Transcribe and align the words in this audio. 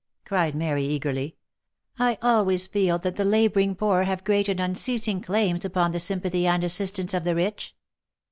cried 0.25 0.55
Mary, 0.55 0.83
eagerly," 0.83 1.37
I 1.99 2.17
always 2.23 2.65
feel 2.65 2.97
that 2.97 3.17
the 3.17 3.23
labouring 3.23 3.75
poor 3.75 4.05
have 4.05 4.23
great 4.23 4.49
and 4.49 4.59
unceasing 4.59 5.21
claims 5.21 5.63
upon 5.63 5.91
the 5.91 5.99
sympathy 5.99 6.47
and 6.47 6.63
assistance 6.63 7.13
of 7.13 7.23
the 7.23 7.35
rich. 7.35 7.75